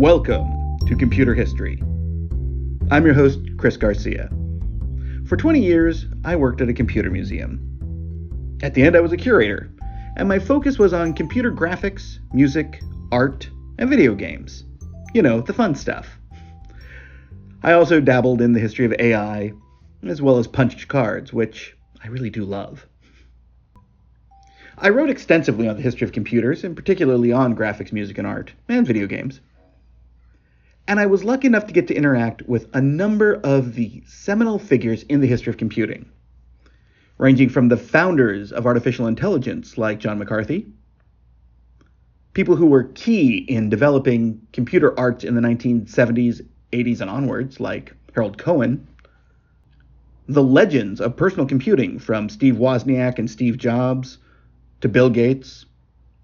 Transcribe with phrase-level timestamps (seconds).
[0.00, 1.78] Welcome to Computer History.
[2.90, 4.30] I'm your host, Chris Garcia.
[5.26, 8.56] For 20 years, I worked at a computer museum.
[8.62, 9.70] At the end, I was a curator,
[10.16, 12.80] and my focus was on computer graphics, music,
[13.12, 14.64] art, and video games.
[15.12, 16.18] You know, the fun stuff.
[17.62, 19.52] I also dabbled in the history of AI,
[20.02, 22.86] as well as punched cards, which I really do love.
[24.78, 28.54] I wrote extensively on the history of computers, and particularly on graphics, music, and art,
[28.66, 29.42] and video games
[30.90, 34.58] and I was lucky enough to get to interact with a number of the seminal
[34.58, 36.10] figures in the history of computing,
[37.16, 40.66] ranging from the founders of artificial intelligence, like John McCarthy,
[42.32, 47.94] people who were key in developing computer art in the 1970s, 80s, and onwards, like
[48.12, 48.84] Harold Cohen,
[50.26, 54.18] the legends of personal computing, from Steve Wozniak and Steve Jobs,
[54.80, 55.66] to Bill Gates,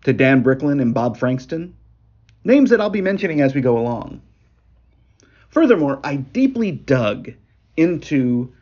[0.03, 1.73] to Dan Bricklin and Bob Frankston,
[2.43, 4.23] names that I'll be mentioning as we go along.
[5.57, 7.33] Furthermore, I deeply dug
[7.79, 8.53] into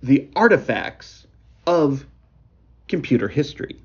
[0.00, 1.26] the artifacts
[1.66, 2.06] of
[2.86, 3.82] computer history.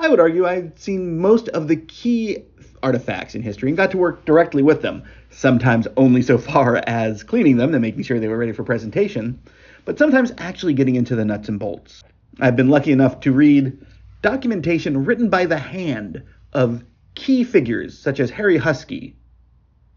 [0.00, 2.38] I would argue I've seen most of the key
[2.82, 7.22] artifacts in history and got to work directly with them, sometimes only so far as
[7.22, 9.40] cleaning them and making sure they were ready for presentation,
[9.84, 12.02] but sometimes actually getting into the nuts and bolts.
[12.40, 13.78] I've been lucky enough to read
[14.22, 16.82] documentation written by the hand of
[17.14, 19.14] key figures such as Harry Huskey,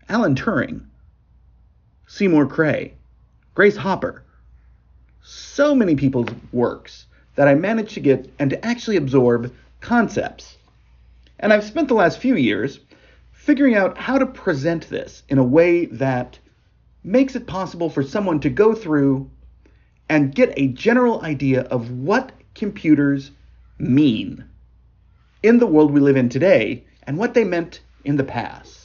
[0.09, 0.85] Alan Turing,
[2.07, 2.93] Seymour Cray,
[3.55, 4.23] Grace Hopper,
[5.21, 10.57] so many people's works that I managed to get and to actually absorb concepts.
[11.39, 12.79] And I've spent the last few years
[13.31, 16.39] figuring out how to present this in a way that
[17.03, 19.29] makes it possible for someone to go through
[20.09, 23.31] and get a general idea of what computers
[23.77, 24.45] mean
[25.41, 28.82] in the world we live in today and what they meant in the past.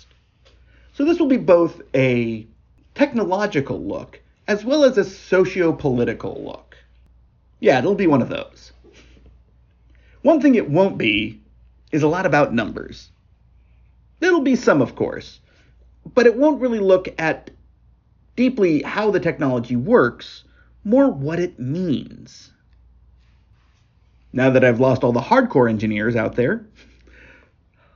[0.99, 2.45] So this will be both a
[2.97, 6.77] technological look as well as a socio political look.
[7.61, 8.73] Yeah, it'll be one of those.
[10.23, 11.41] One thing it won't be
[11.93, 13.11] is a lot about numbers.
[14.19, 15.39] There'll be some, of course,
[16.17, 17.53] but it won't really look at
[18.35, 20.43] deeply how the technology works,
[20.83, 22.51] more what it means.
[24.33, 26.67] Now that I've lost all the hardcore engineers out there,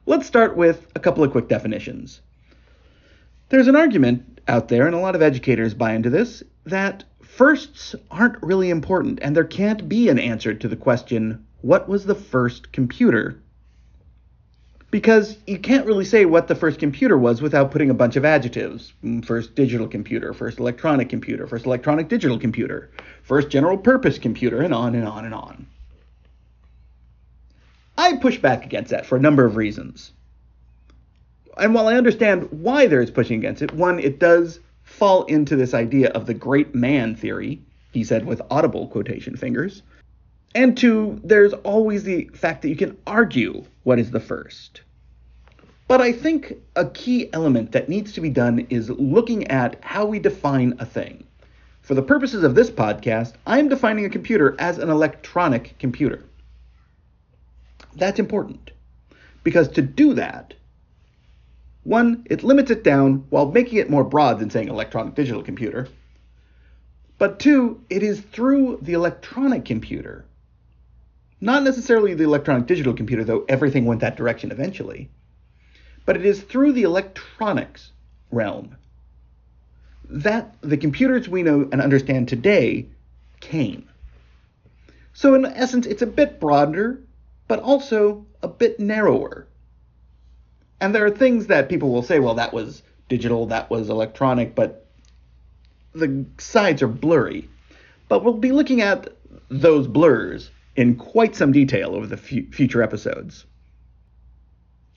[0.07, 2.21] let's start with a couple of quick definitions.
[3.53, 7.95] There's an argument out there, and a lot of educators buy into this, that firsts
[8.11, 12.15] aren't really important, and there can't be an answer to the question, what was the
[12.15, 13.39] first computer?
[14.91, 18.25] Because you can't really say what the first computer was without putting a bunch of
[18.25, 18.95] adjectives.
[19.05, 22.91] Mm, first digital computer, first electronic computer, first electronic digital computer,
[23.23, 25.67] first general purpose computer, and on and on and on.
[27.99, 30.13] I push back against that for a number of reasons
[31.57, 35.57] and while I understand why there is pushing against it, one, it does fall into
[35.57, 39.83] this idea of the great man theory, he said with audible quotation fingers.
[40.55, 44.83] And two, there's always the fact that you can argue what is the first.
[45.89, 50.07] But I think a key element that needs to be done is looking at how
[50.07, 51.25] we define a thing.
[51.83, 56.25] For the purposes of this podcast, I'm defining a computer as an electronic computer.
[57.97, 58.71] That's important.
[59.43, 60.55] Because to do that,
[61.85, 65.89] one, it limits it down while making it more broad than saying electronic digital computer.
[67.19, 70.25] But two, it is through the electronic computer,
[71.41, 75.11] not necessarily the electronic digital computer, though everything went that direction eventually,
[76.05, 77.91] but it is through the electronics
[78.31, 78.77] realm
[80.09, 82.87] that the computers we know and understand today
[83.41, 83.89] came.
[85.15, 87.01] So, in essence, it's a bit broader,
[87.49, 89.47] but also a bit narrower
[90.83, 94.57] and there are things that people will say, well, that was digital, that was electronic,
[94.57, 94.85] but
[95.95, 97.49] the sides are blurry.
[98.09, 99.17] But we'll be looking at
[99.49, 103.47] those blurs in quite some detail over the f- future episodes.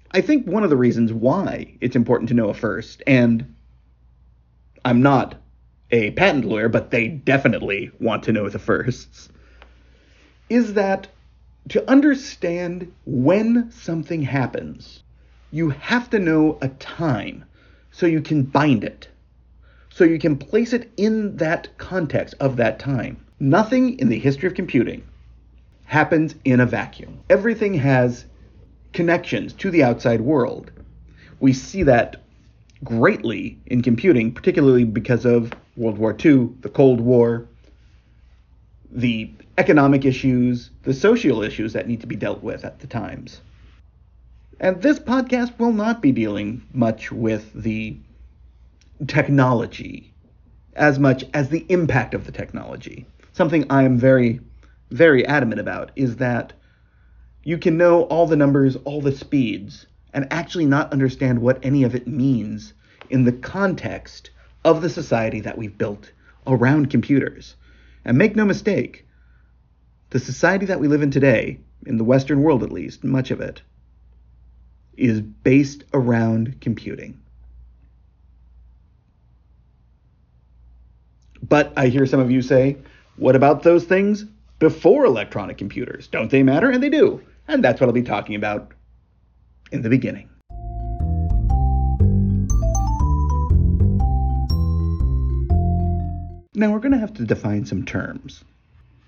[0.10, 3.54] I think one of the reasons why it's important to know a first, and
[4.84, 5.36] I'm not
[5.92, 9.30] a patent lawyer, but they definitely want to know the firsts,
[10.50, 11.10] is that
[11.70, 15.04] to understand when something happens,
[15.52, 17.46] you have to know a time
[17.92, 19.08] so you can bind it,
[19.90, 23.18] so you can place it in that context of that time.
[23.40, 25.04] Nothing in the history of computing
[25.86, 27.20] happens in a vacuum.
[27.30, 28.26] Everything has
[28.92, 30.72] connections to the outside world.
[31.40, 32.22] We see that
[32.84, 37.48] greatly in computing, particularly because of World War II, the Cold War,
[38.92, 43.42] the economic issues, the social issues that need to be dealt with at the times
[44.58, 47.98] And this podcast will not be dealing much with the
[49.06, 50.14] technology
[50.76, 53.06] as much as the impact of the technology.
[53.34, 54.40] Something I am very,
[54.92, 56.54] very adamant about is that
[57.44, 61.84] you can know all the numbers, all the speeds, and actually not understand what any
[61.84, 62.74] of it means
[63.10, 64.30] in the context
[64.64, 66.14] of the society that we've built
[66.48, 67.56] around computers.
[68.06, 69.06] And make no mistake,
[70.12, 73.42] the society that we live in today, in the Western world at least, much of
[73.42, 73.62] it,
[74.98, 77.20] is based around computing.
[81.48, 82.78] But I hear some of you say,
[83.18, 84.26] what about those things
[84.60, 86.08] before electronic computers?
[86.08, 86.70] Don't they matter?
[86.70, 87.22] And they do.
[87.48, 88.72] And that's what I'll be talking about
[89.72, 90.30] in the beginning.
[96.58, 98.46] Now we're going to have to define some terms.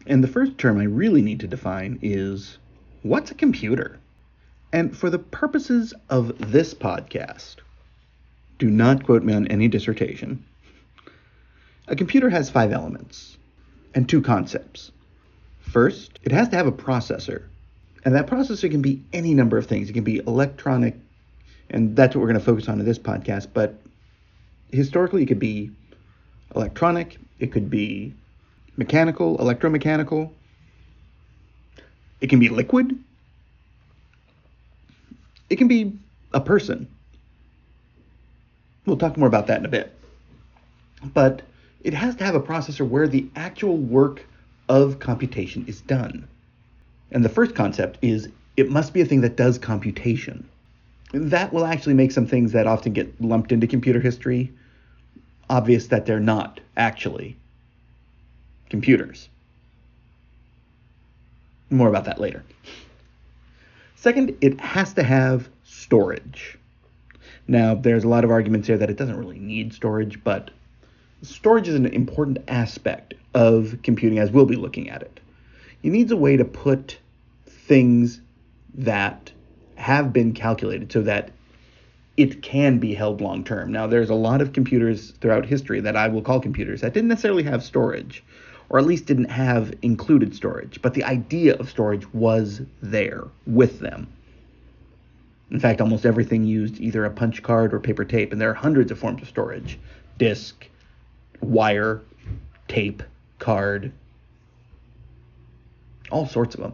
[0.05, 2.57] And the first term I really need to define is
[3.03, 3.99] what's a computer?
[4.73, 7.57] And for the purposes of this podcast,
[8.59, 10.43] do not quote me on any dissertation.
[11.87, 13.37] A computer has five elements
[13.95, 14.91] and two concepts.
[15.59, 17.43] First, it has to have a processor,
[18.03, 19.89] and that processor can be any number of things.
[19.89, 20.95] It can be electronic,
[21.69, 23.75] and that's what we're going to focus on in this podcast, but
[24.71, 25.71] historically, it could be
[26.55, 28.13] electronic, it could be
[28.75, 30.31] mechanical, electromechanical,
[32.19, 32.97] it can be liquid,
[35.49, 35.93] it can be
[36.33, 36.87] a person.
[38.85, 39.93] We'll talk more about that in a bit.
[41.13, 41.41] But
[41.83, 44.25] it has to have a processor where the actual work
[44.69, 46.27] of computation is done.
[47.11, 50.47] And the first concept is it must be a thing that does computation.
[51.13, 54.51] That will actually make some things that often get lumped into computer history
[55.49, 57.37] obvious that they're not actually
[58.69, 59.29] computers.
[61.69, 62.43] More about that later.
[64.07, 66.57] Second, it has to have storage.
[67.45, 70.49] Now, there's a lot of arguments here that it doesn't really need storage, but
[71.23, 75.19] storage is an important aspect of computing as we'll be looking at it.
[75.83, 76.99] It needs a way to put
[77.47, 78.21] things
[78.75, 79.33] that
[79.75, 81.31] have been calculated so that
[82.15, 83.73] it can be held long term.
[83.73, 87.09] Now, there's a lot of computers throughout history that I will call computers that didn't
[87.09, 88.23] necessarily have storage,
[88.69, 93.79] or at least didn't have included storage, but the idea of storage was there with
[93.79, 94.07] them.
[95.51, 98.55] In fact, almost everything used either a punch card or paper tape, and there are
[98.55, 99.79] hundreds of forms of storage
[100.17, 100.67] disk,
[101.41, 102.01] wire,
[102.67, 103.03] tape,
[103.39, 103.91] card,
[106.11, 106.73] all sorts of them.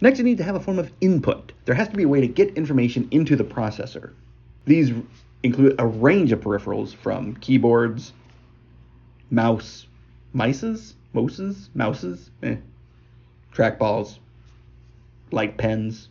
[0.00, 1.52] Next, you need to have a form of input.
[1.64, 4.10] There has to be a way to get information into the processor.
[4.64, 4.92] These
[5.44, 8.12] include a range of peripherals from keyboards,
[9.32, 9.86] mouse,
[10.34, 12.56] mices, mouses, mouses, eh,
[13.52, 14.18] trackballs,
[15.32, 16.08] light pens,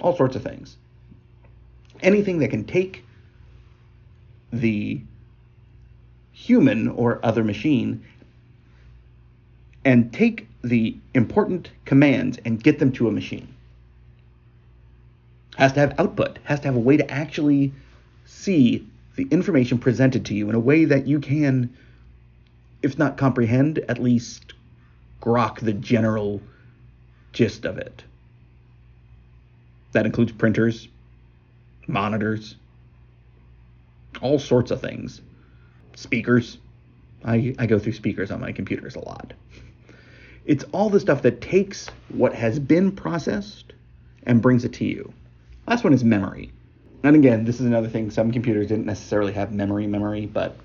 [0.00, 0.76] all sorts of things.
[2.00, 3.04] Anything that can take
[4.52, 5.00] the
[6.32, 8.02] human or other machine
[9.84, 13.48] and take the important commands and get them to a machine.
[15.56, 17.72] Has to have output, has to have a way to actually
[18.24, 18.86] see
[19.16, 21.68] the information presented to you in a way that you can,
[22.82, 24.54] if not comprehend, at least
[25.20, 26.40] grok the general
[27.32, 28.02] gist of it.
[29.92, 30.88] That includes printers,
[31.86, 32.56] monitors,
[34.20, 35.20] all sorts of things.
[35.94, 36.58] Speakers.
[37.24, 39.32] I, I go through speakers on my computers a lot.
[40.44, 43.72] It's all the stuff that takes what has been processed
[44.24, 45.12] and brings it to you.
[45.68, 46.52] Last one is memory.
[47.04, 48.10] And again, this is another thing.
[48.10, 50.56] Some computers didn't necessarily have memory memory, but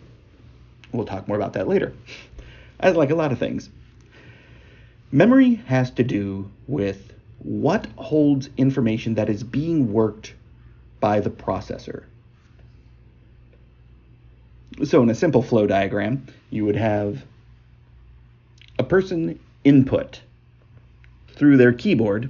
[0.92, 1.94] we'll talk more about that later.
[2.80, 3.70] I like a lot of things.
[5.12, 10.34] Memory has to do with what holds information that is being worked
[11.00, 12.04] by the processor.
[14.84, 17.24] So, in a simple flow diagram, you would have
[18.78, 20.22] a person input
[21.30, 22.30] through their keyboard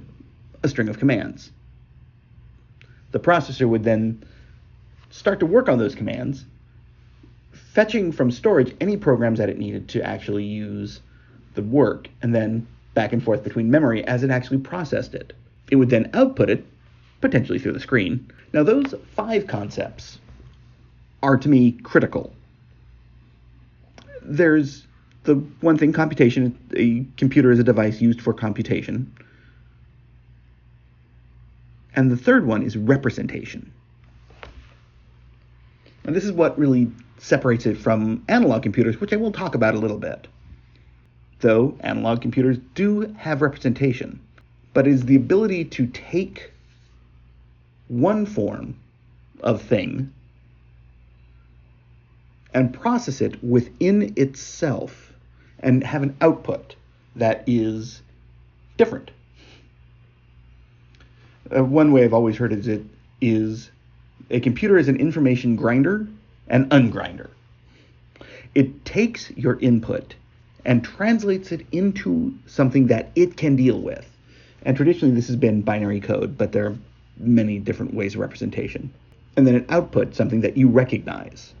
[0.62, 1.50] a string of commands.
[3.10, 4.24] The processor would then
[5.10, 6.44] start to work on those commands,
[7.72, 11.00] fetching from storage any programs that it needed to actually use
[11.54, 15.32] the work, and then back and forth between memory as it actually processed it.
[15.70, 16.66] It would then output it,
[17.20, 18.30] potentially through the screen.
[18.52, 20.18] Now, those five concepts
[21.22, 22.32] are to me critical.
[24.22, 24.86] There's
[25.24, 29.12] the one thing computation, a computer is a device used for computation.
[31.94, 33.72] And the third one is representation.
[36.04, 39.74] And this is what really separates it from analog computers, which I will talk about
[39.74, 40.28] a little bit.
[41.40, 44.20] Though analog computers do have representation,
[44.72, 46.52] but is the ability to take
[47.88, 48.76] one form
[49.40, 50.12] of thing
[52.54, 55.12] and process it within itself
[55.60, 56.74] and have an output
[57.16, 58.02] that is
[58.76, 59.10] different.
[61.54, 62.84] Uh, one way I've always heard it is, it
[63.20, 63.70] is
[64.30, 66.06] a computer is an information grinder
[66.48, 67.30] and ungrinder.
[68.54, 70.14] It takes your input
[70.64, 74.10] and translates it into something that it can deal with.
[74.62, 76.76] And traditionally, this has been binary code, but there are
[77.18, 78.92] many different ways of representation.
[79.36, 81.54] And then it outputs something that you recognize.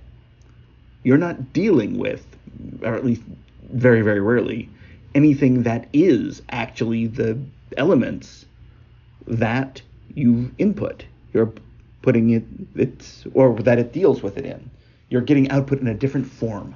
[1.04, 2.26] You're not dealing with,
[2.82, 3.22] or at least
[3.70, 4.68] very, very rarely,
[5.14, 7.38] anything that is actually the
[7.76, 8.46] elements
[9.26, 9.80] that
[10.14, 11.04] you input.
[11.32, 11.52] You're
[12.02, 14.70] putting it, it's, or that it deals with it in.
[15.10, 16.74] You're getting output in a different form,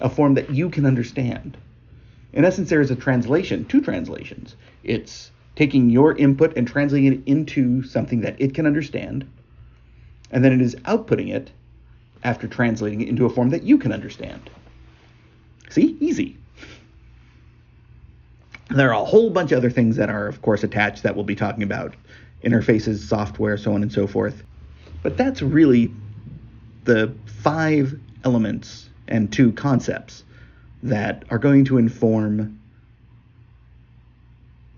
[0.00, 1.56] a form that you can understand.
[2.32, 4.56] In essence, there is a translation, two translations.
[4.84, 9.28] It's taking your input and translating it into something that it can understand,
[10.30, 11.50] and then it is outputting it
[12.24, 14.48] after translating it into a form that you can understand.
[15.68, 15.96] See?
[16.00, 16.36] Easy.
[18.70, 21.24] There are a whole bunch of other things that are, of course, attached that we'll
[21.24, 21.94] be talking about
[22.42, 24.42] interfaces, software, so on and so forth.
[25.02, 25.92] But that's really
[26.84, 30.24] the five elements and two concepts
[30.82, 32.58] that are going to inform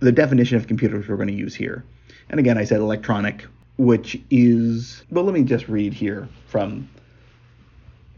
[0.00, 1.84] the definition of computers we're going to use here.
[2.28, 3.46] And again, I said electronic,
[3.78, 6.88] which is, well, let me just read here from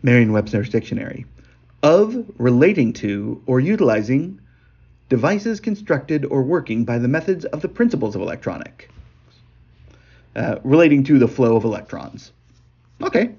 [0.03, 1.27] Merriam Webster's dictionary
[1.83, 4.41] of relating to or utilizing
[5.09, 8.91] devices constructed or working by the methods of the principles of electronic,
[10.35, 12.33] uh, relating to the flow of electrons.
[13.03, 13.33] Okay.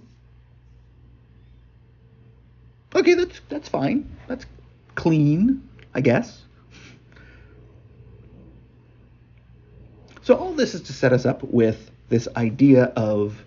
[2.96, 4.10] Okay, that's that's fine.
[4.27, 4.46] That's
[4.96, 6.44] clean, I guess.
[10.22, 13.44] So all this is to set us up with this idea of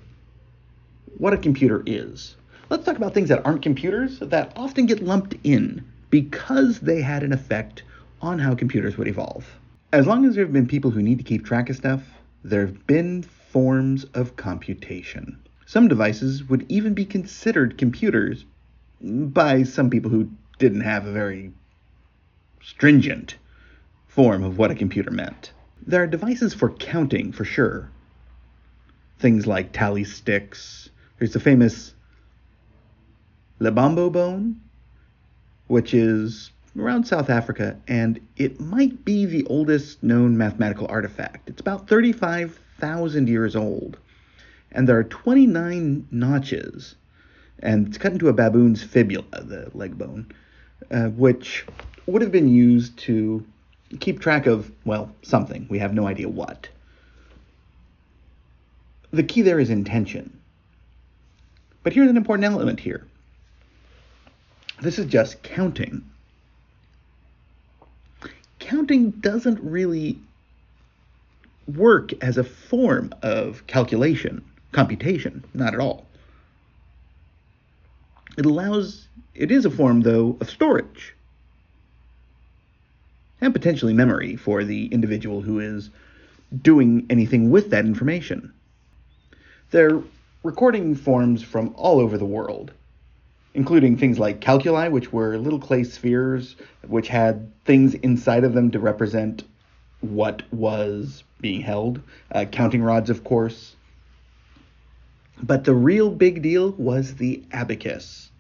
[1.19, 2.37] what a computer is.
[2.71, 7.23] Let's talk about things that aren't computers that often get lumped in because they had
[7.23, 7.83] an effect
[8.23, 9.47] on how computers would evolve.
[9.93, 12.03] As long as there have been people who need to keep track of stuff,
[12.45, 15.39] there have been forms of computation.
[15.67, 18.45] Some devices would even be considered computers
[19.01, 21.53] by some people who didn't have a very
[22.63, 23.37] stringent
[24.07, 25.53] form of what a computer meant.
[25.87, 27.91] There are devices for counting, for sure.
[29.19, 30.91] Things like tally sticks.
[31.19, 31.95] There's the famous
[33.61, 34.61] Lebombo bone,
[35.67, 41.49] which is around South Africa, and it might be the oldest known mathematical artifact.
[41.49, 43.99] It's about 35,000 years old,
[44.73, 46.95] and there are 29 notches,
[47.63, 50.33] and it's cut into a baboon's fibula, the leg bone,
[50.91, 51.67] uh, which
[52.07, 53.45] would have been used to
[53.99, 55.67] keep track of, well, something.
[55.69, 56.69] We have no idea what.
[59.13, 60.39] The key there is intention.
[61.83, 63.07] But here's an important element here.
[64.81, 66.05] This is just counting.
[68.59, 70.19] Counting doesn't really
[71.67, 76.07] work as a form of calculation, computation, not at all.
[78.37, 81.15] It allows, it is a form, though, of storage
[83.41, 85.91] and potentially memory for the individual who is
[86.63, 88.53] doing anything with that information.
[89.71, 90.01] They're
[90.43, 92.73] recording forms from all over the world,
[93.55, 96.57] including things like calculi, which were little clay spheres
[96.87, 99.45] which had things inside of them to represent
[100.01, 102.01] what was being held,
[102.33, 103.77] uh, counting rods, of course.
[105.43, 108.31] But the real big deal was the abacus.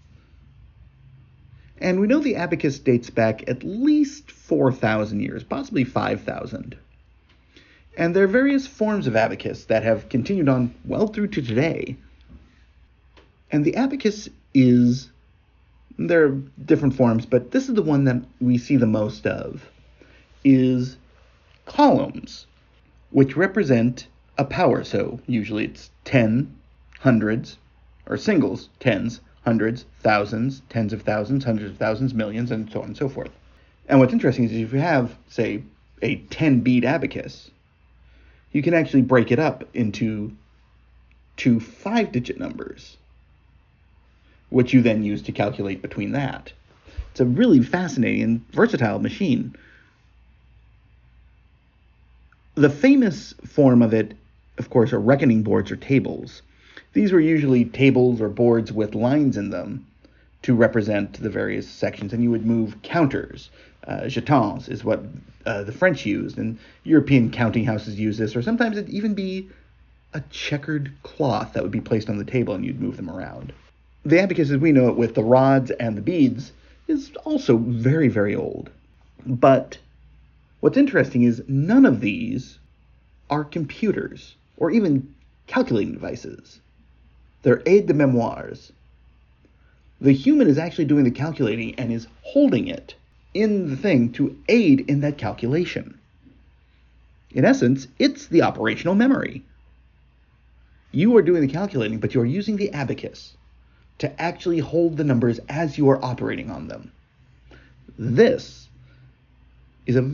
[1.78, 6.76] And we know the abacus dates back at least 4,000 years, possibly 5,000.
[7.96, 11.96] And there are various forms of abacus that have continued on well through to today.
[13.50, 15.10] And the abacus is,
[15.98, 19.68] there are different forms, but this is the one that we see the most of,
[20.44, 20.98] is
[21.64, 22.46] columns,
[23.10, 24.06] which represent
[24.38, 24.84] a power.
[24.84, 26.56] So usually it's 10,
[27.00, 27.58] hundreds,
[28.06, 32.88] or singles, tens, hundreds, thousands, tens of thousands, hundreds of thousands, millions, and so on
[32.88, 33.30] and so forth.
[33.88, 35.62] And what's interesting is if you have, say,
[36.02, 37.50] a 10 bead abacus,
[38.52, 40.32] you can actually break it up into
[41.36, 42.96] two five digit numbers,
[44.50, 46.52] which you then use to calculate between that.
[47.10, 49.56] It's a really fascinating and versatile machine.
[52.56, 54.14] The famous form of it,
[54.58, 56.42] of course, are reckoning boards or tables.
[56.92, 59.86] These were usually tables or boards with lines in them
[60.42, 63.50] to represent the various sections, and you would move counters
[63.86, 65.00] Uh, jetons is what
[65.46, 69.48] uh, the French used, and European counting houses use this, or sometimes it'd even be
[70.12, 73.52] a checkered cloth that would be placed on the table and you'd move them around.
[74.04, 76.52] The abacus, as we know it with the rods and the beads,
[76.88, 78.68] is also very, very old.
[79.26, 79.78] But
[80.60, 82.58] what's interesting is none of these
[83.30, 85.14] are computers or even
[85.46, 86.60] calculating devices.
[87.42, 88.72] They're aide de memoires.
[90.00, 92.94] The human is actually doing the calculating and is holding it
[93.34, 95.98] in the thing to aid in that calculation.
[97.32, 99.44] In essence, it's the operational memory.
[100.90, 103.36] You are doing the calculating, but you are using the abacus
[103.98, 106.90] to actually hold the numbers as you are operating on them.
[107.98, 108.68] This
[109.86, 110.10] is a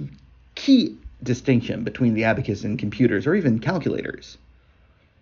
[0.55, 4.37] key distinction between the abacus and computers or even calculators.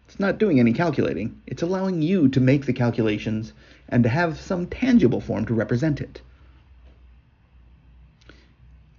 [0.06, 3.52] It's not doing any calculating, it's allowing you to make the calculations
[3.88, 6.20] and to have some tangible form to represent it.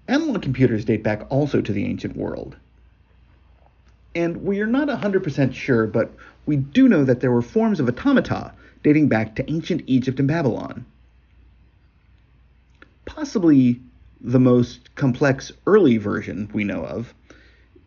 [0.08, 2.58] Analog computers date back also to the ancient world.
[4.14, 6.12] And we are not 100% sure, but
[6.46, 10.28] we do know that there were forms of automata dating back to ancient Egypt and
[10.28, 10.86] Babylon.
[13.06, 13.82] Possibly
[14.22, 17.14] the most complex early version we know of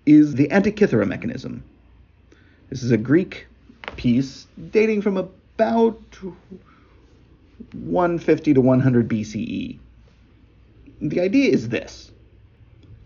[0.04, 1.62] is the Antikythera mechanism.
[2.70, 3.46] This is a Greek
[3.96, 6.02] piece dating from about
[7.72, 9.78] 150 to 100 BCE.
[11.00, 12.12] The idea is this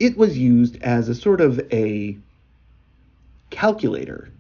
[0.01, 2.19] it was used as a sort of a
[3.51, 4.31] calculator,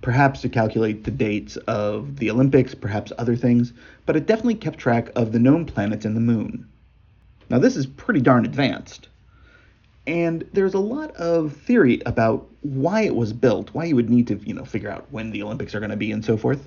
[0.00, 3.74] perhaps to calculate the dates of the Olympics, perhaps other things,
[4.06, 6.66] but it definitely kept track of the known planets and the moon.
[7.50, 9.08] Now, this is pretty darn advanced.
[10.06, 14.28] And there's a lot of theory about why it was built, why you would need
[14.28, 16.64] to, you know, figure out when the Olympics are going to be and so forth.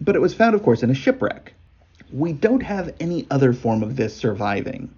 [0.00, 1.54] But it was found, of course, in a shipwreck.
[2.12, 4.92] We don't have any other form of this surviving.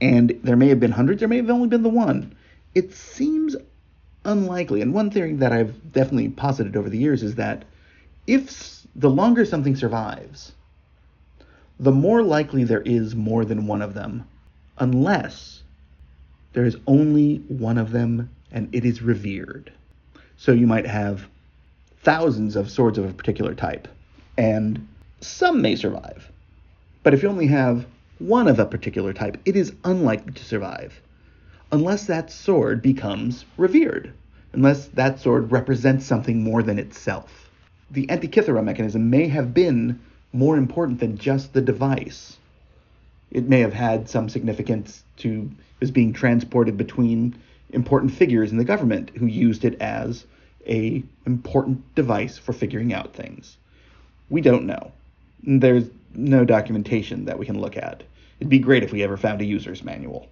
[0.00, 2.34] And there may have been hundreds, there may have only been the one.
[2.74, 3.56] It seems
[4.24, 4.80] unlikely.
[4.80, 7.64] And one theory that I've definitely posited over the years is that
[8.26, 10.52] if the longer something survives,
[11.80, 14.24] the more likely there is more than one of them,
[14.78, 15.51] unless
[16.52, 19.72] there is only one of them and it is revered.
[20.36, 21.26] So you might have
[22.02, 23.88] thousands of swords of a particular type,
[24.36, 24.86] and
[25.20, 26.30] some may survive.
[27.02, 27.86] But if you only have
[28.18, 31.00] one of a particular type, it is unlikely to survive
[31.72, 34.12] unless that sword becomes revered,
[34.52, 37.50] unless that sword represents something more than itself.
[37.90, 39.98] The Antikythera mechanism may have been
[40.34, 42.36] more important than just the device.
[43.32, 47.34] It may have had some significance to as being transported between
[47.70, 50.26] important figures in the government who used it as
[50.66, 53.56] a important device for figuring out things.
[54.28, 54.92] We don't know.
[55.42, 58.02] There's no documentation that we can look at.
[58.38, 60.28] It'd be great if we ever found a user's manual.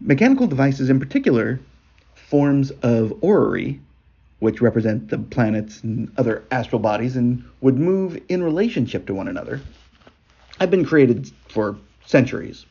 [0.00, 1.58] Mechanical devices, in particular,
[2.14, 3.80] forms of orrery,
[4.38, 9.26] which represent the planets and other astral bodies and would move in relationship to one
[9.26, 9.60] another,
[10.60, 11.76] have been created for
[12.08, 12.64] centuries.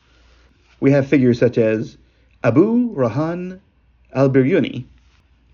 [0.80, 1.96] We have figures such as
[2.42, 3.60] Abu Rohan
[4.12, 4.84] al Biruni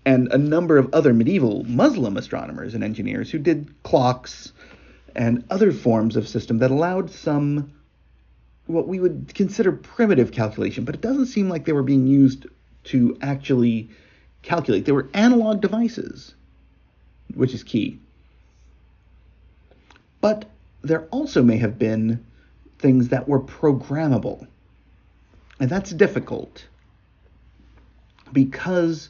[0.05, 4.53] and a number of other medieval Muslim astronomers and engineers who did clocks
[5.15, 7.71] and other forms of system that allowed some
[8.65, 12.47] what we would consider primitive calculation, but it doesn't seem like they were being used
[12.85, 13.87] to actually
[14.41, 14.85] calculate.
[14.85, 16.33] They were analog devices,
[17.35, 17.99] which is key.
[20.21, 20.45] But
[20.81, 22.25] there also may have been
[22.79, 24.47] things that were programmable.
[25.59, 26.65] And that's difficult
[28.33, 29.09] because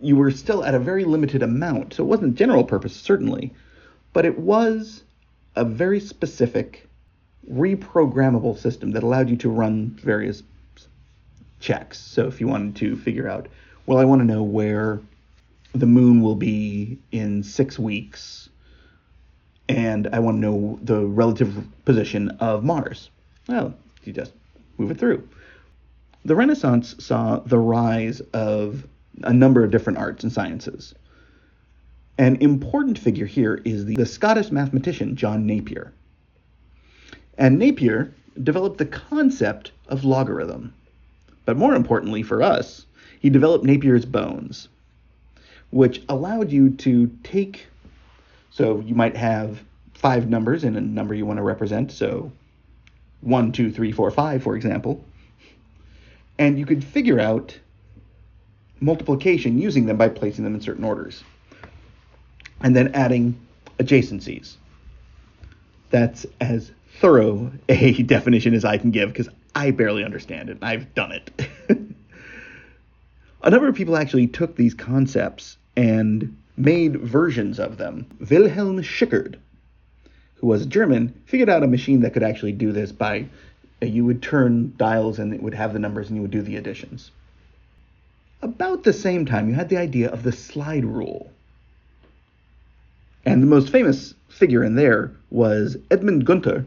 [0.00, 1.94] you were still at a very limited amount.
[1.94, 3.52] So it wasn't general purpose, certainly,
[4.12, 5.02] but it was
[5.56, 6.88] a very specific
[7.50, 10.42] reprogrammable system that allowed you to run various
[11.58, 11.98] checks.
[11.98, 13.48] So if you wanted to figure out,
[13.86, 15.00] well, I want to know where
[15.74, 18.48] the moon will be in six weeks,
[19.70, 23.08] and I want to know the relative position of Mars.
[23.46, 23.74] Well, oh.
[24.04, 24.32] you just
[24.78, 25.28] move it through.
[26.24, 28.86] The Renaissance saw the rise of
[29.22, 30.94] a number of different arts and sciences.
[32.18, 35.92] An important figure here is the, the Scottish mathematician John Napier.
[37.38, 40.74] And Napier developed the concept of logarithm.
[41.44, 42.86] But more importantly for us,
[43.20, 44.68] he developed Napier's bones,
[45.70, 47.66] which allowed you to take,
[48.50, 49.60] so you might have
[49.94, 52.32] five numbers in a number you want to represent, so
[53.20, 55.04] one, two, three, four, five, for example,
[56.38, 57.58] and you could figure out
[58.80, 61.22] multiplication using them by placing them in certain orders,
[62.62, 63.38] and then adding
[63.78, 64.56] adjacencies.
[65.90, 70.58] That's as thorough a definition as I can give because I barely understand it.
[70.62, 71.30] I've done it.
[73.42, 78.06] a number of people actually took these concepts and made versions of them.
[78.28, 79.36] Wilhelm Schickard,
[80.36, 83.26] who was German, figured out a machine that could actually do this by
[83.82, 86.42] uh, you would turn dials and it would have the numbers and you would do
[86.42, 87.10] the additions.
[88.42, 91.30] About the same time, you had the idea of the slide rule.
[93.24, 96.64] And the most famous figure in there was Edmund Gunter,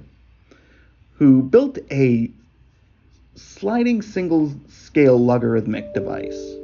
[1.13, 2.29] who built a
[3.35, 6.55] sliding single scale logarithmic device.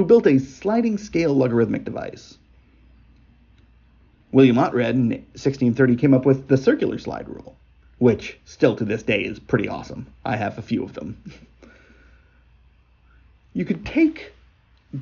[0.00, 2.38] Who built a sliding scale logarithmic device.
[4.32, 7.54] William Oughtred in 1630 came up with the circular slide rule,
[7.98, 10.06] which still to this day is pretty awesome.
[10.24, 11.22] I have a few of them.
[13.52, 14.32] you could take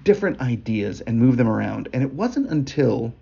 [0.03, 3.15] different ideas and move them around, and it wasn't until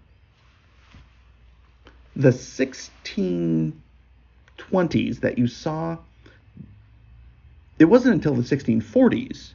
[2.16, 5.98] the 1620s that you saw
[7.78, 9.52] it wasn't until the 1640s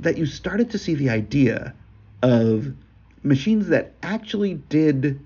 [0.00, 1.74] that you started to see the idea
[2.22, 2.74] of
[3.22, 5.20] machines that actually did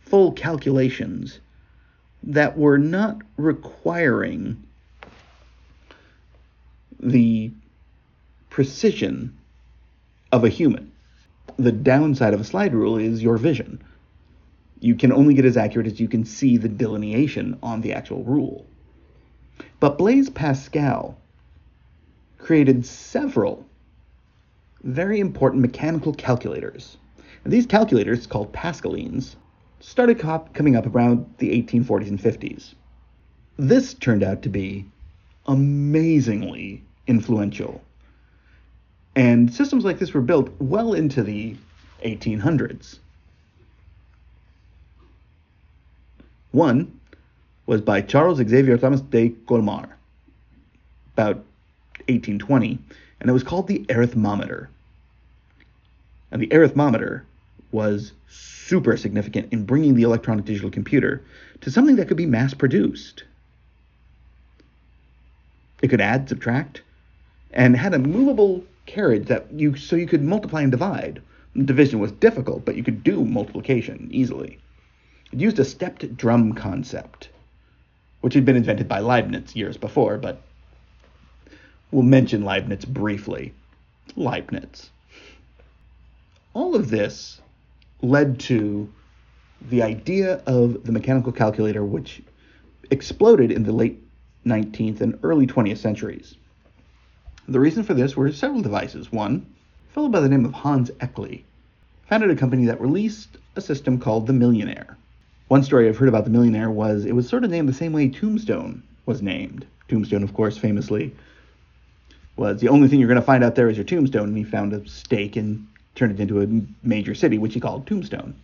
[0.00, 1.40] full calculations
[2.24, 4.60] that were not requiring
[6.98, 7.50] the
[8.50, 9.36] precision
[10.32, 10.90] of a human.
[11.56, 13.82] The downside of a slide rule is your vision.
[14.80, 18.24] You can only get as accurate as you can see the delineation on the actual
[18.24, 18.66] rule.
[19.78, 21.16] But Blaise Pascal
[22.38, 23.64] created several
[24.86, 26.96] very important mechanical calculators.
[27.44, 29.34] And these calculators, called Pascalines,
[29.80, 32.74] started coming up around the 1840s and 50s.
[33.56, 34.86] This turned out to be
[35.46, 37.82] amazingly influential.
[39.14, 41.56] And systems like this were built well into the
[42.04, 42.98] 1800s.
[46.52, 47.00] One
[47.66, 49.88] was by Charles Xavier Thomas de Colmar,
[51.14, 51.36] about
[52.08, 52.78] 1820,
[53.20, 54.70] and it was called the arithmometer.
[56.30, 57.24] And the arithmometer
[57.72, 61.22] was super significant in bringing the electronic digital computer
[61.60, 63.24] to something that could be mass produced.
[65.82, 66.82] It could add, subtract,
[67.52, 71.20] and had a movable carriage that you so you could multiply and divide.
[71.54, 74.58] Division was difficult, but you could do multiplication easily.
[75.32, 77.28] It used a stepped drum concept,
[78.20, 80.40] which had been invented by Leibniz years before, but
[81.90, 83.52] we'll mention Leibniz briefly.
[84.16, 84.90] Leibniz.
[86.56, 87.42] All of this
[88.00, 88.90] led to
[89.68, 92.22] the idea of the mechanical calculator, which
[92.90, 94.02] exploded in the late
[94.46, 96.34] 19th and early 20th centuries.
[97.46, 99.12] The reason for this were several devices.
[99.12, 99.44] One,
[99.90, 101.42] a fellow by the name of Hans Egli,
[102.08, 104.96] founded a company that released a system called the Millionaire.
[105.48, 107.92] One story I've heard about the Millionaire was it was sort of named the same
[107.92, 109.66] way Tombstone was named.
[109.88, 111.14] Tombstone, of course, famously
[112.36, 114.42] was the only thing you're going to find out there is your tombstone, and he
[114.42, 118.34] found a stake and turned it into a major city, which he called Tombstone.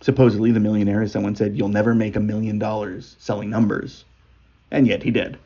[0.00, 4.04] Supposedly, the millionaire, as someone said, you'll never make a million dollars selling numbers.
[4.70, 5.38] And yet he did.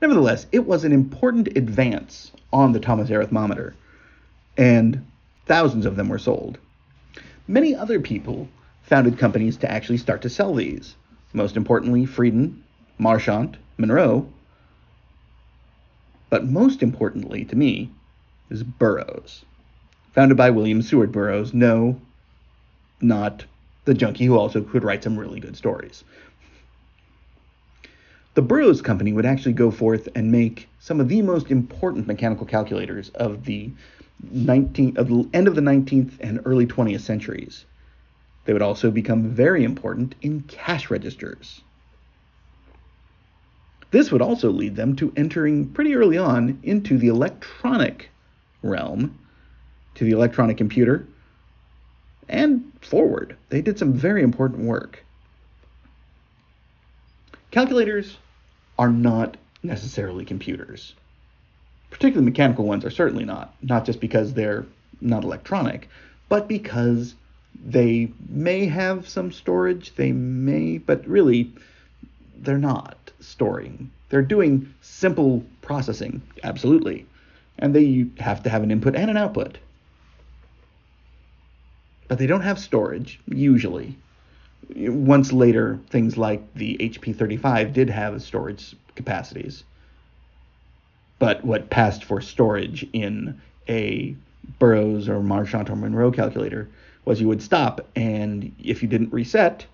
[0.00, 3.74] Nevertheless, it was an important advance on the Thomas arithmometer,
[4.56, 5.06] and
[5.46, 6.58] thousands of them were sold.
[7.48, 8.48] Many other people
[8.82, 10.96] founded companies to actually start to sell these.
[11.32, 12.62] Most importantly, Friden,
[12.98, 14.28] Marchant, Monroe.
[16.30, 17.90] But most importantly to me
[18.52, 19.44] is Burroughs.
[20.12, 21.54] Founded by William Seward Burroughs.
[21.54, 21.98] No,
[23.00, 23.46] not
[23.86, 26.04] the junkie who also could write some really good stories.
[28.34, 32.46] The Burroughs Company would actually go forth and make some of the most important mechanical
[32.46, 33.70] calculators of the
[34.34, 37.64] 19th, of the end of the 19th and early 20th centuries.
[38.44, 41.62] They would also become very important in cash registers.
[43.90, 48.10] This would also lead them to entering pretty early on into the electronic
[48.62, 49.18] realm,
[49.94, 51.06] to the electronic computer,
[52.28, 53.36] and forward.
[53.48, 55.04] They did some very important work.
[57.50, 58.16] Calculators
[58.78, 60.94] are not necessarily computers.
[61.90, 64.64] Particularly mechanical ones are certainly not, not just because they're
[65.00, 65.88] not electronic,
[66.28, 67.14] but because
[67.64, 71.52] they may have some storage, they may, but really
[72.38, 73.90] they're not storing.
[74.08, 77.06] They're doing simple processing, absolutely.
[77.58, 79.58] And they have to have an input and an output.
[82.08, 83.96] But they don't have storage, usually
[84.74, 89.64] once later, things like the HP 35 did have storage capacities.
[91.18, 94.16] But what passed for storage in a
[94.58, 96.68] Burroughs or Marchant or Monroe calculator
[97.04, 99.66] was you would stop, and if you didn't reset,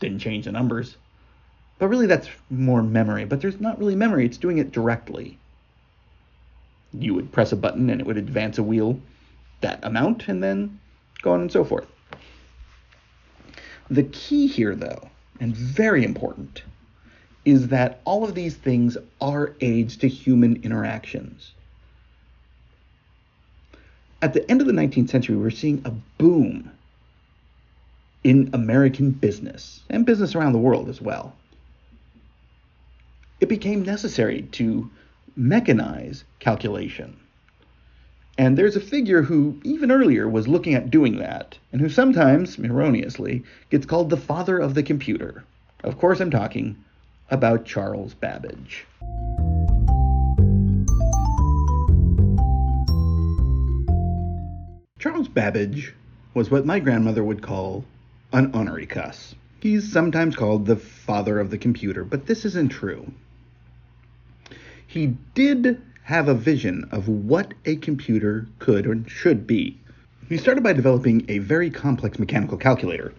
[0.00, 0.96] didn't change the numbers.
[1.78, 3.24] But really, that's more memory.
[3.24, 5.38] But there's not really memory, it's doing it directly.
[6.92, 9.00] You would press a button and it would advance a wheel
[9.60, 10.80] that amount, and then
[11.22, 11.86] go on and so forth.
[13.90, 16.62] The key here, though, and very important,
[17.44, 21.52] is that all of these things are aids to human interactions.
[24.22, 26.70] At the end of the 19th century, we're seeing a boom
[28.22, 31.34] in American business and business around the world as well.
[33.40, 34.90] It became necessary to
[35.38, 37.16] mechanize calculation.
[38.38, 42.58] And there's a figure who, even earlier, was looking at doing that, and who sometimes,
[42.58, 45.44] erroneously, gets called the father of the computer.
[45.84, 46.76] Of course, I'm talking
[47.30, 48.86] about Charles Babbage.
[54.98, 55.94] Charles Babbage
[56.34, 57.84] was what my grandmother would call
[58.32, 59.34] an honorary cuss.
[59.60, 63.12] He's sometimes called the father of the computer, but this isn't true.
[64.90, 69.78] He did have a vision of what a computer could or should be.
[70.28, 73.12] He started by developing a very complex mechanical calculator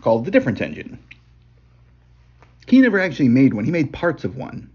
[0.00, 0.98] called the difference engine.
[2.66, 4.68] He never actually made one, he made parts of one.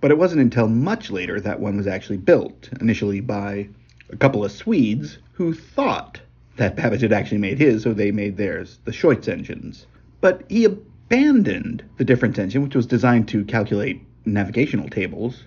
[0.00, 3.70] But it wasn't until much later that one was actually built, initially by
[4.10, 6.20] a couple of Swedes who thought
[6.54, 9.88] that Babbage had actually made his, so they made theirs, the Scheutz engines.
[10.20, 15.44] But he abandoned the difference engine, which was designed to calculate navigational tables.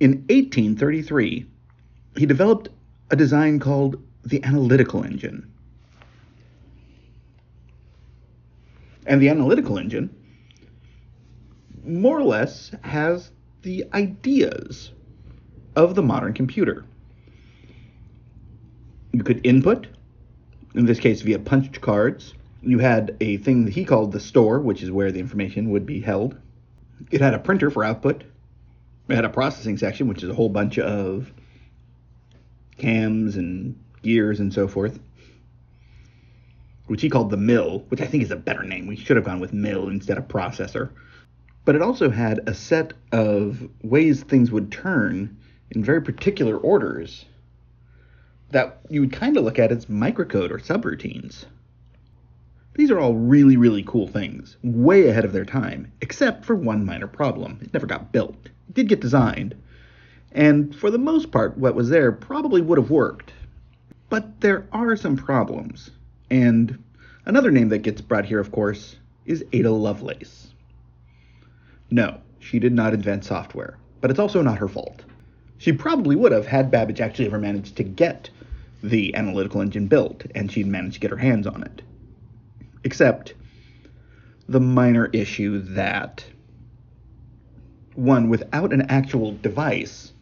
[0.00, 1.46] In 1833,
[2.16, 2.68] he developed
[3.10, 5.50] a design called the analytical engine.
[9.06, 10.14] And the analytical engine
[11.84, 13.30] more or less has
[13.62, 14.92] the ideas
[15.74, 16.84] of the modern computer.
[19.12, 19.88] You could input,
[20.74, 22.34] in this case via punched cards.
[22.62, 25.84] You had a thing that he called the store, which is where the information would
[25.84, 26.36] be held.
[27.10, 28.24] It had a printer for output.
[29.08, 31.32] It had a processing section, which is a whole bunch of
[32.78, 34.98] cams and gears and so forth,
[36.86, 38.86] which he called the mill, which I think is a better name.
[38.86, 40.90] We should have gone with mill instead of processor.
[41.64, 45.36] But it also had a set of ways things would turn
[45.70, 47.24] in very particular orders
[48.50, 51.44] that you would kind of look at as microcode or subroutines.
[52.74, 56.86] These are all really, really cool things, way ahead of their time, except for one
[56.86, 57.58] minor problem.
[57.60, 58.46] It never got built.
[58.68, 59.54] It did get designed,
[60.32, 63.34] and for the most part, what was there probably would have worked.
[64.08, 65.90] But there are some problems,
[66.30, 66.82] and
[67.26, 70.48] another name that gets brought here, of course, is Ada Lovelace.
[71.90, 75.04] No, she did not invent software, but it's also not her fault.
[75.58, 78.30] She probably would have had Babbage actually ever managed to get
[78.82, 81.82] the analytical engine built, and she'd managed to get her hands on it.
[82.84, 83.34] Except
[84.48, 86.24] the minor issue that,
[87.94, 90.12] one, without an actual device,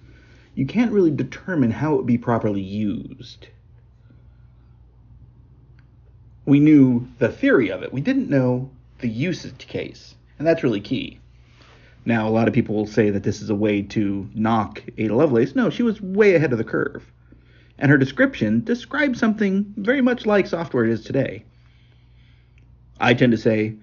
[0.55, 3.49] you can't really determine how it would be properly used.
[6.45, 10.81] We knew the theory of it, we didn't know the usage case, and that's really
[10.81, 11.21] key.
[12.05, 15.15] Now, a lot of people will say that this is a way to knock Ada
[15.15, 15.55] Lovelace.
[15.55, 17.05] No, she was way ahead of the curve
[17.81, 21.45] and her description describes something very much like software is today.
[23.01, 23.75] I tend to say,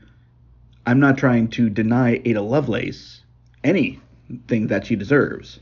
[0.85, 3.21] I'm not trying to deny Ada Lovelace
[3.63, 5.59] anything that she deserves.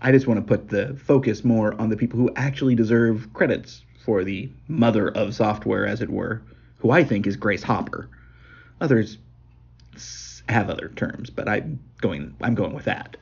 [0.00, 3.84] I just want to put the focus more on the people who actually deserve credits
[4.04, 6.42] for the mother of software, as it were,
[6.78, 8.08] who I think is Grace Hopper.
[8.80, 9.18] Others
[10.48, 13.16] have other terms, but I'm going I'm going with that.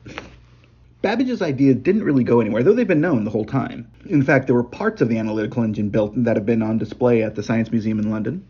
[1.01, 3.89] Babbage's ideas didn't really go anywhere, though they've been known the whole time.
[4.07, 7.21] In fact, there were parts of the analytical engine built that have been on display
[7.21, 8.45] at the Science Museum in London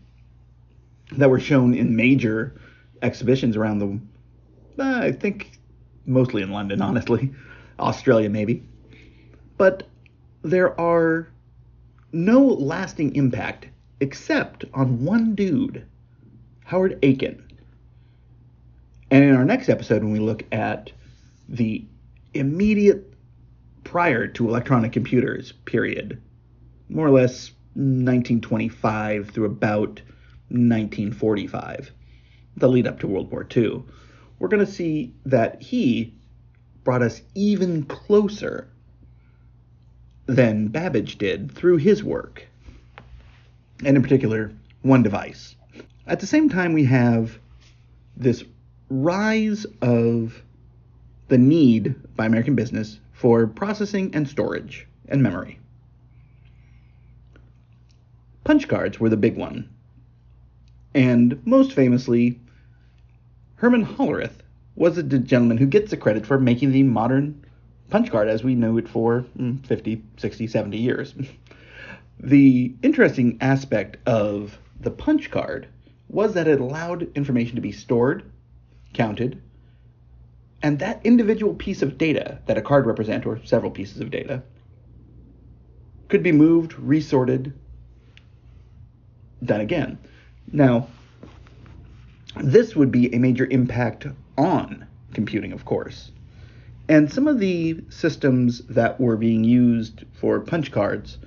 [1.12, 2.60] that were shown in major
[3.02, 5.58] exhibitions around the, uh, I think,
[6.04, 7.32] mostly in London, honestly.
[7.78, 8.64] Australia, maybe.
[9.58, 9.84] But
[10.42, 11.28] there are
[12.12, 13.68] no lasting impact
[14.00, 15.84] except on one dude,
[16.64, 17.42] Howard Aiken.
[19.10, 20.92] And in our next episode, when we look at
[21.48, 21.84] the
[22.34, 23.12] immediate
[23.84, 26.20] prior to electronic computers period,
[26.88, 30.00] more or less 1925 through about
[30.48, 31.92] 1945,
[32.56, 33.82] the lead up to World War II,
[34.38, 36.14] we're going to see that he
[36.84, 38.68] brought us even closer
[40.26, 42.46] than Babbage did through his work,
[43.84, 45.54] and in particular, one device.
[46.06, 47.38] At the same time, we have
[48.16, 48.44] this
[48.88, 50.42] rise of
[51.28, 55.58] the need by American business for processing and storage and memory.
[58.46, 59.68] punch cards were the big one.
[60.96, 62.40] And most famously,
[63.56, 64.38] Herman Hollerith
[64.76, 67.44] was a gentleman who gets the credit for making the modern
[67.90, 71.14] punch card as we know it for mm, 50, 60, 70 years.
[72.18, 75.68] the interesting aspect of the punch card
[76.08, 78.22] was that it allowed information to be stored,
[78.94, 79.42] counted,
[80.62, 84.42] and that individual piece of data that a card represent, or several pieces of data,
[86.08, 87.52] could be moved, resorted,
[89.44, 89.98] done again.
[90.52, 90.88] Now,
[92.40, 94.06] this would be a major impact
[94.36, 96.10] on computing, of course.
[96.88, 101.18] And some of the systems that were being used for punch cards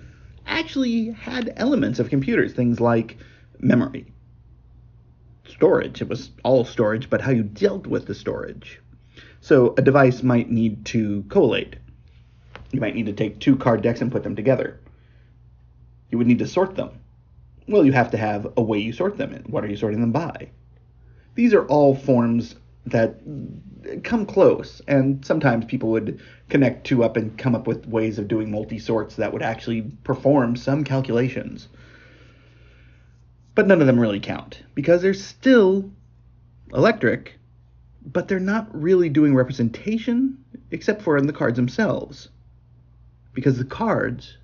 [0.46, 3.18] actually had elements of computers, things like
[3.60, 4.12] memory,
[5.48, 6.02] storage.
[6.02, 8.80] It was all storage, but how you dealt with the storage.
[9.42, 11.76] So a device might need to collate.
[12.72, 14.80] You might need to take two card decks and put them together.
[16.10, 16.99] You would need to sort them.
[17.70, 19.44] Well, you have to have a way you sort them in.
[19.44, 20.50] What are you sorting them by?
[21.36, 22.56] These are all forms
[22.88, 23.22] that
[24.04, 28.28] come close, and sometimes people would connect two up and come up with ways of
[28.28, 31.68] doing multi sorts that would actually perform some calculations.
[33.54, 35.92] But none of them really count because they're still
[36.74, 37.36] electric,
[38.04, 42.30] but they're not really doing representation except for in the cards themselves.
[43.36, 44.39] Because the cards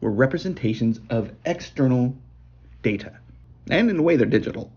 [0.00, 2.16] were representations of external
[2.82, 3.18] data.
[3.70, 4.72] And in a way, they're digital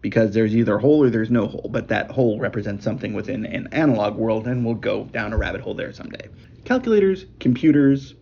[0.00, 3.68] because there's either whole or there's no whole, but that whole represents something within an
[3.72, 6.28] analog world, and we'll go down a rabbit hole there someday.
[6.64, 8.14] Calculators, computers,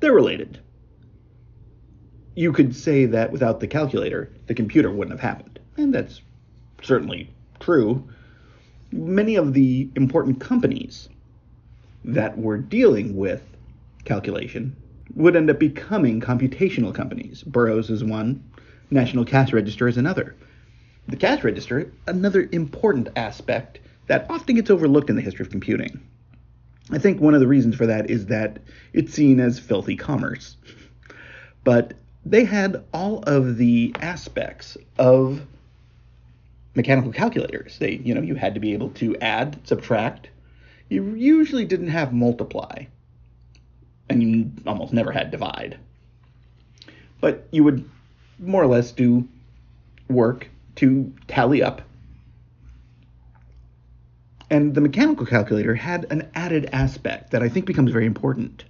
[0.00, 0.60] they're related.
[2.34, 6.20] You could say that without the calculator, the computer wouldn't have happened, and that's
[6.82, 8.08] certainly true.
[8.92, 11.08] Many of the important companies
[12.04, 13.42] that were dealing with
[14.04, 14.76] calculation
[15.14, 17.42] would end up becoming computational companies.
[17.42, 18.42] Burroughs is one,
[18.90, 20.34] National Cash Register is another.
[21.08, 26.00] The cash register, another important aspect that often gets overlooked in the history of computing.
[26.90, 28.58] I think one of the reasons for that is that
[28.92, 30.56] it's seen as filthy commerce.
[31.64, 31.94] But
[32.26, 35.42] they had all of the aspects of
[36.74, 37.78] mechanical calculators.
[37.78, 40.28] They, you know, you had to be able to add, subtract.
[40.90, 42.84] You usually didn't have multiply.
[44.10, 45.78] And you almost never had divide.
[47.20, 47.88] But you would
[48.38, 49.28] more or less do
[50.08, 51.82] work to tally up.
[54.50, 58.64] And the mechanical calculator had an added aspect that I think becomes very important.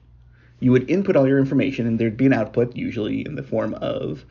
[0.60, 3.74] You would input all your information, and there'd be an output, usually in the form
[3.74, 4.24] of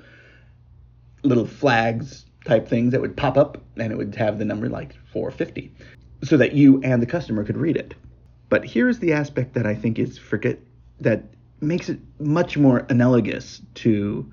[1.24, 4.96] little flags type things that would pop up, and it would have the number like
[5.14, 5.72] 450,
[6.24, 7.94] so that you and the customer could read it.
[8.50, 10.60] But here's the aspect that I think is forget
[11.00, 11.24] that
[11.62, 14.32] makes it much more analogous to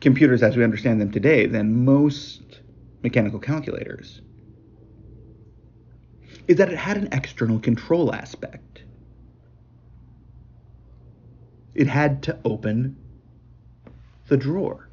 [0.00, 2.60] computers as we understand them today than most
[3.02, 4.20] mechanical calculators
[6.46, 8.82] is that it had an external control aspect.
[11.74, 12.96] It had to open
[14.28, 14.88] the drawer.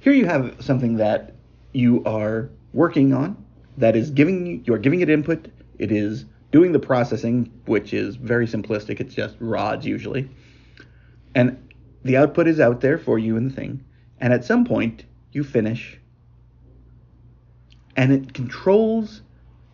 [0.00, 1.34] Here you have something that
[1.72, 3.42] you are working on
[3.78, 8.16] that is giving you are giving it input, it is doing the processing, which is
[8.16, 10.28] very simplistic, it's just rods usually.
[11.34, 11.68] And
[12.02, 13.84] the output is out there for you in the thing.
[14.18, 15.98] And at some point, you finish.
[17.96, 19.22] And it controls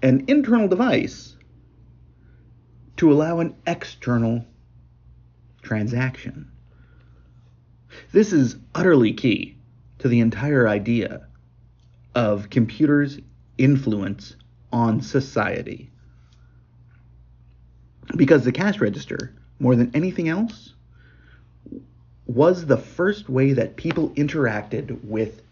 [0.02, 1.36] an internal device
[2.98, 4.44] to allow an external
[5.62, 6.50] transaction.
[8.12, 9.56] This is utterly key
[9.98, 11.26] to the entire idea
[12.14, 13.18] of computers'
[13.58, 14.36] influence
[14.72, 15.90] on society.
[18.14, 20.74] Because the cash register, more than anything else,
[22.26, 25.42] was the first way that people interacted with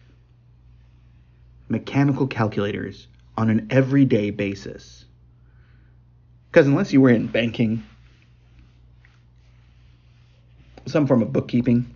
[1.69, 5.05] mechanical calculators on an everyday basis.
[6.51, 7.83] Because unless you were in banking,
[10.87, 11.93] some form of bookkeeping,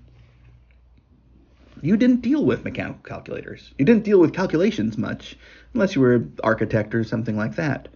[1.81, 3.73] you didn't deal with mechanical calculators.
[3.79, 5.37] You didn't deal with calculations much,
[5.75, 7.89] unless you were an architect or something like that.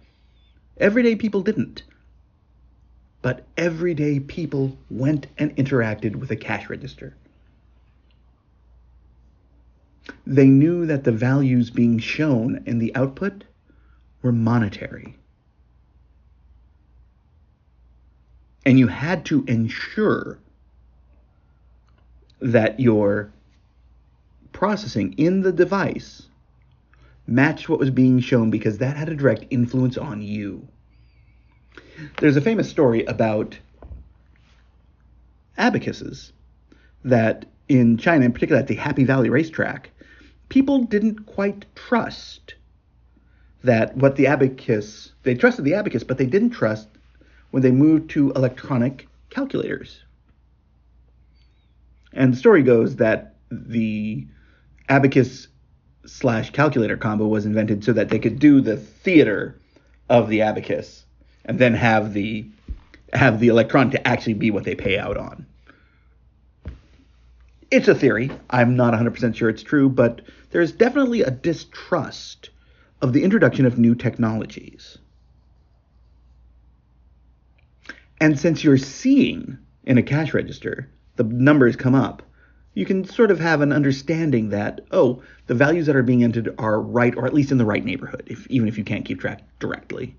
[0.77, 1.83] Everyday people didn't.
[3.23, 7.15] But everyday people went and interacted with a cash register.
[10.27, 13.45] They knew that the values being shown in the output
[14.21, 15.15] were monetary.
[18.65, 20.37] And you had to ensure
[22.41, 23.31] that your
[24.51, 26.23] processing in the device
[27.25, 30.67] matched what was being shown because that had a direct influence on you.
[32.19, 33.57] There's a famous story about
[35.57, 36.33] abacuses
[37.03, 39.91] that in China, in particular at the Happy Valley racetrack,
[40.49, 42.55] people didn't quite trust
[43.63, 46.87] that what the abacus, they trusted the abacus, but they didn't trust
[47.51, 50.03] when they moved to electronic calculators.
[52.11, 54.27] And the story goes that the
[54.89, 55.47] abacus
[56.05, 59.59] slash calculator combo was invented so that they could do the theater
[60.09, 61.02] of the abacus
[61.45, 62.45] and then have the
[63.13, 65.45] have the electron to actually be what they pay out on.
[67.69, 68.31] It's a theory.
[68.49, 70.21] I'm not 100% sure it's true, but
[70.51, 72.49] there's definitely a distrust
[73.01, 74.97] of the introduction of new technologies.
[78.19, 82.23] And since you're seeing in a cash register the numbers come up,
[82.73, 86.55] you can sort of have an understanding that, oh, the values that are being entered
[86.57, 89.19] are right, or at least in the right neighborhood, if, even if you can't keep
[89.19, 90.15] track directly.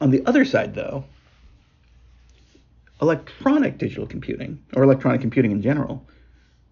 [0.00, 1.04] On the other side, though,
[3.02, 6.06] electronic digital computing, or electronic computing in general,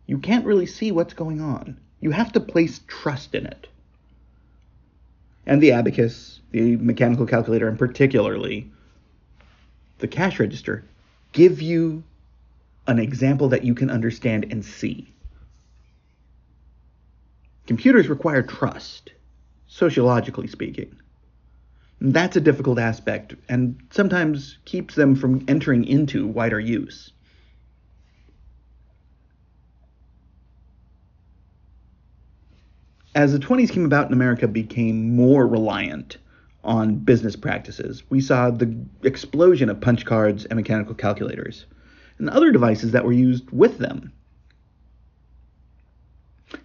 [0.07, 1.79] you can't really see what's going on.
[2.01, 3.67] You have to place trust in it.
[5.47, 8.71] And the abacus, the mechanical calculator, and particularly
[9.99, 10.85] the cash register,
[11.33, 12.03] give you
[12.87, 15.13] an example that you can understand and see.
[17.67, 19.11] Computers require trust,
[19.67, 20.97] sociologically speaking.
[22.01, 27.13] That's a difficult aspect and sometimes keeps them from entering into wider use.
[33.15, 36.19] As the 20s came about in America became more reliant
[36.63, 41.67] on business practices, we saw the explosion of punch cards and mechanical calculators
[42.19, 44.13] and other devices that were used with them.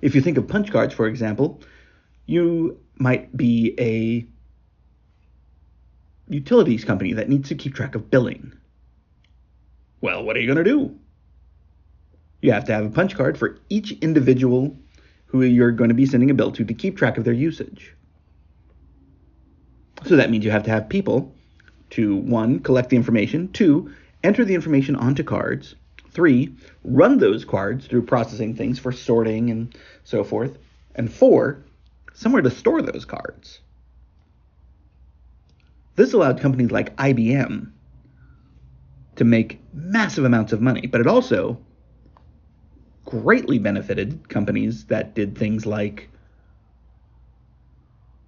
[0.02, 1.62] If you think of punch cards, for example,
[2.28, 4.28] you might be a
[6.34, 8.54] utilities company that needs to keep track of billing.
[10.02, 11.00] Well, what are you going to do?
[12.42, 14.78] You have to have a punch card for each individual
[15.28, 17.96] who you're going to be sending a bill to to keep track of their usage.
[20.06, 21.34] So that means you have to have people
[21.92, 25.76] to one, collect the information, two, enter the information onto cards,
[26.12, 26.54] three,
[26.84, 30.58] run those cards through processing things for sorting and so forth,
[30.96, 31.64] and four,
[32.14, 33.62] somewhere to store those cards.
[35.96, 37.70] This allowed companies like IBM
[39.16, 41.60] to make massive amounts of money, but it also
[43.06, 46.10] greatly benefited companies that did things like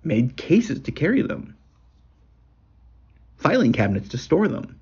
[0.03, 1.55] made cases to carry them,
[3.37, 4.79] filing cabinets to store them.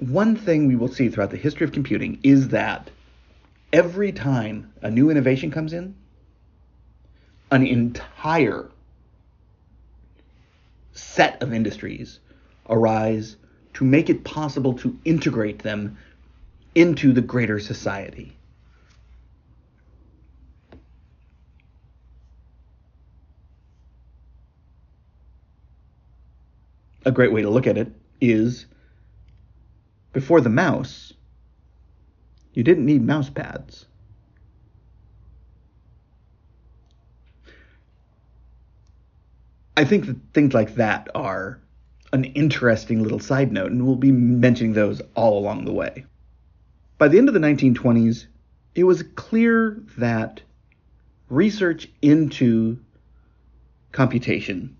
[0.00, 2.90] One thing we will see throughout the history of computing is that
[3.72, 5.94] every time a new innovation comes in,
[7.52, 8.68] an entire
[10.92, 12.20] set of industries
[12.68, 13.36] arise
[13.74, 15.96] to make it possible to integrate them
[16.74, 18.36] into the greater society.
[27.04, 28.66] A great way to look at it is
[30.12, 31.12] before the mouse,
[32.52, 33.86] you didn't need mouse pads.
[39.76, 41.58] I think that things like that are
[42.12, 46.04] an interesting little side note, and we'll be mentioning those all along the way.
[46.98, 48.26] By the end of the 1920s,
[48.74, 50.42] it was clear that
[51.30, 52.78] research into
[53.92, 54.76] computation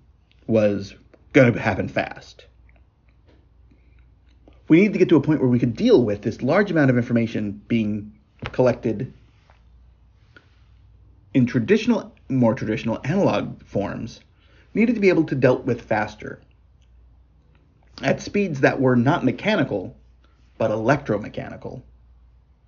[0.46, 0.94] was
[1.32, 2.44] going to happen fast.
[4.68, 6.90] We need to get to a point where we could deal with this large amount
[6.90, 8.12] of information being
[8.52, 9.12] collected
[11.32, 14.20] in traditional, more traditional analog forms
[14.74, 16.40] needed to be able to dealt with faster
[18.02, 19.96] at speeds that were not mechanical
[20.58, 21.82] but electromechanical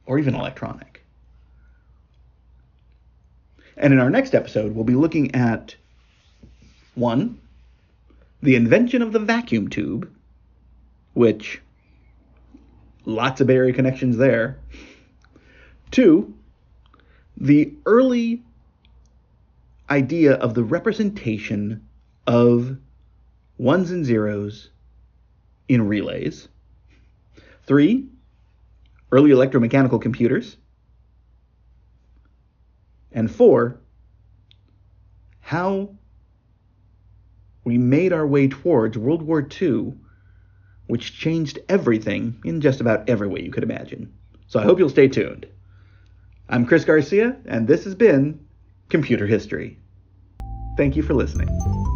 [0.06, 1.04] or even electronic.
[3.76, 5.74] And in our next episode, we'll be looking at
[6.94, 7.40] one,
[8.42, 10.10] the invention of the vacuum tube,
[11.14, 11.60] which
[13.04, 14.58] lots of Bay connections there.
[15.90, 16.34] Two,
[17.36, 18.42] the early
[19.90, 21.83] idea of the representation
[22.26, 22.76] of
[23.58, 24.70] ones and zeros
[25.68, 26.48] in relays.
[27.64, 28.08] Three,
[29.12, 30.56] early electromechanical computers.
[33.12, 33.80] And four,
[35.40, 35.94] how
[37.64, 39.94] we made our way towards World War II,
[40.86, 44.12] which changed everything in just about every way you could imagine.
[44.48, 45.46] So I hope you'll stay tuned.
[46.48, 48.44] I'm Chris Garcia, and this has been
[48.90, 49.78] Computer History.
[50.76, 51.93] Thank you for listening.